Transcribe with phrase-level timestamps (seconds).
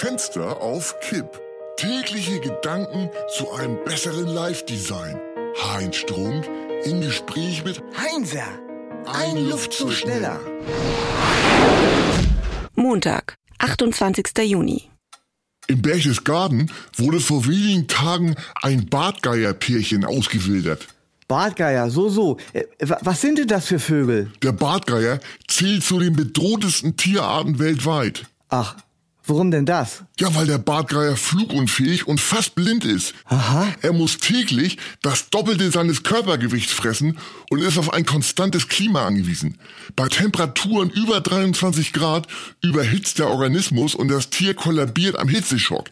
[0.00, 1.26] Fenster auf Kipp.
[1.76, 5.20] Tägliche Gedanken zu einem besseren Live-Design.
[5.62, 6.48] Heinz Strunk
[6.84, 8.46] im Gespräch mit Heinzer,
[9.04, 10.40] ein, Luftzug schneller.
[12.76, 14.24] Montag, 28.
[14.44, 14.88] Juni.
[15.66, 20.88] Im Berchtesgaden wurde vor wenigen Tagen ein Bartgeierpärchen ausgewildert.
[21.28, 22.38] Bartgeier, so, so.
[22.54, 24.32] Äh, wa- Was sind denn das für Vögel?
[24.42, 28.24] Der Bartgeier zählt zu den bedrohtesten Tierarten weltweit.
[28.48, 28.76] Ach,
[29.30, 30.02] warum denn das?
[30.18, 33.14] Ja, weil der Bartgeier flugunfähig und fast blind ist.
[33.24, 33.68] Aha.
[33.80, 37.16] Er muss täglich das Doppelte seines Körpergewichts fressen
[37.48, 39.58] und ist auf ein konstantes Klima angewiesen.
[39.96, 42.26] Bei Temperaturen über 23 Grad
[42.62, 45.88] überhitzt der Organismus und das Tier kollabiert am Hitzeschock.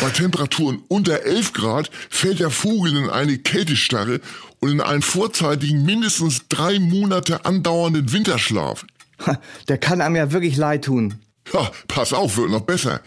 [0.00, 4.20] Bei Temperaturen unter 11 Grad fällt der Vogel in eine Kältestarre
[4.60, 8.86] und in einen vorzeitigen, mindestens drei Monate andauernden Winterschlaf.
[9.68, 11.14] Der kann einem ja wirklich leid tun.
[11.52, 13.00] Ja, pass auf, wird noch besser.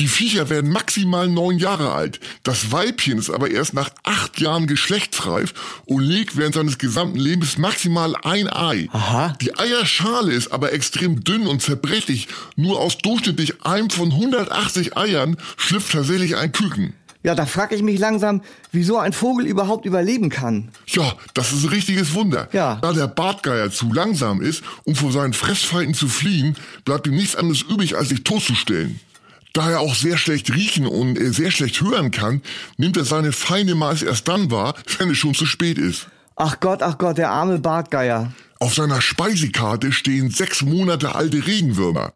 [0.00, 2.18] Die Viecher werden maximal neun Jahre alt.
[2.42, 5.52] Das Weibchen ist aber erst nach acht Jahren geschlechtsreif
[5.84, 8.88] und legt während seines gesamten Lebens maximal ein Ei.
[8.92, 9.36] Aha.
[9.40, 12.28] Die Eierschale ist aber extrem dünn und zerbrechlich.
[12.56, 16.94] Nur aus durchschnittlich einem von 180 Eiern schlüpft tatsächlich ein Küken.
[17.24, 18.42] Ja, da frag ich mich langsam,
[18.72, 20.70] wieso ein Vogel überhaupt überleben kann.
[20.86, 22.48] Ja, das ist ein richtiges Wunder.
[22.52, 22.78] Ja.
[22.82, 27.36] Da der Bartgeier zu langsam ist, um vor seinen Fressfeinden zu fliehen, bleibt ihm nichts
[27.36, 28.98] anderes übrig, als sich totzustellen.
[29.52, 32.42] Da er auch sehr schlecht riechen und äh, sehr schlecht hören kann,
[32.76, 36.08] nimmt er seine Feinde meist erst dann wahr, wenn es schon zu spät ist.
[36.34, 38.32] Ach Gott, ach Gott, der arme Bartgeier.
[38.58, 42.14] Auf seiner Speisekarte stehen sechs Monate alte Regenwürmer.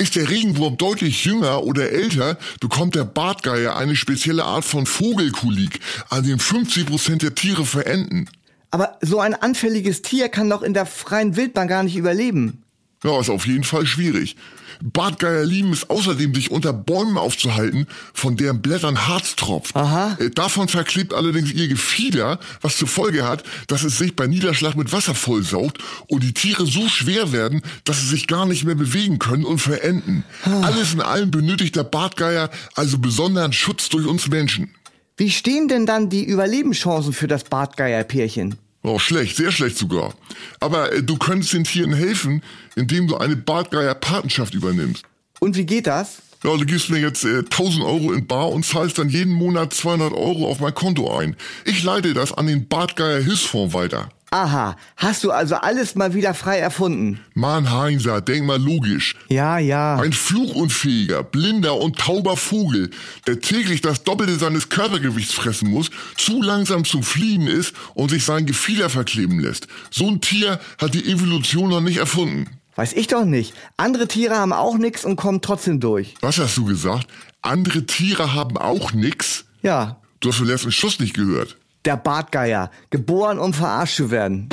[0.00, 5.78] Ist der Regenwurm deutlich jünger oder älter, bekommt der Bartgeier eine spezielle Art von Vogelkulik,
[6.08, 8.26] an dem 50 Prozent der Tiere verenden.
[8.70, 12.59] Aber so ein anfälliges Tier kann doch in der freien Wildbahn gar nicht überleben.
[13.02, 14.36] Ja, ist auf jeden Fall schwierig.
[14.82, 19.76] Bartgeier lieben es außerdem, sich unter Bäumen aufzuhalten, von deren Blättern Harz tropft.
[19.76, 20.16] Aha.
[20.18, 24.76] Äh, Davon verklebt allerdings ihr Gefieder, was zur Folge hat, dass es sich bei Niederschlag
[24.76, 25.78] mit Wasser vollsaugt
[26.08, 29.58] und die Tiere so schwer werden, dass sie sich gar nicht mehr bewegen können und
[29.58, 30.24] verenden.
[30.44, 34.74] Alles in allem benötigt der Bartgeier also besonderen Schutz durch uns Menschen.
[35.16, 38.56] Wie stehen denn dann die Überlebenschancen für das Bartgeierpärchen?
[38.82, 40.14] Oh, schlecht, sehr schlecht sogar.
[40.58, 42.42] Aber äh, du könntest den Tieren helfen,
[42.76, 45.04] indem du eine Bartgeier-Patenschaft übernimmst.
[45.38, 46.22] Und wie geht das?
[46.42, 49.74] Ja, du gibst mir jetzt äh, 1000 Euro in Bar und zahlst dann jeden Monat
[49.74, 51.36] 200 Euro auf mein Konto ein.
[51.66, 54.08] Ich leite das an den Bartgeier Hilfsfonds weiter.
[54.32, 57.18] Aha, hast du also alles mal wieder frei erfunden?
[57.34, 59.16] Mann, Heinzer, denk mal logisch.
[59.28, 59.96] Ja, ja.
[59.96, 62.90] Ein flugunfähiger, blinder und tauber Vogel,
[63.26, 68.24] der täglich das Doppelte seines Körpergewichts fressen muss, zu langsam zum Fliehen ist und sich
[68.24, 69.66] sein Gefieder verkleben lässt.
[69.90, 72.46] So ein Tier hat die Evolution noch nicht erfunden.
[72.76, 73.52] Weiß ich doch nicht.
[73.76, 76.14] Andere Tiere haben auch nix und kommen trotzdem durch.
[76.20, 77.08] Was hast du gesagt?
[77.42, 79.44] Andere Tiere haben auch nix?
[79.62, 81.56] Ja, Du hast den letzten Schuss nicht gehört.
[81.84, 84.48] Der Bartgeier, geboren um verarscht zu werden.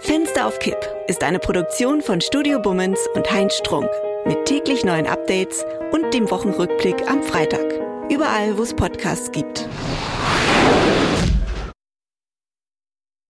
[0.00, 3.90] Fenster auf Kipp ist eine Produktion von Studio Bummens und Heinz Strunk.
[4.24, 7.64] Mit täglich neuen Updates und dem Wochenrückblick am Freitag.
[8.10, 9.67] Überall, wo es Podcasts gibt.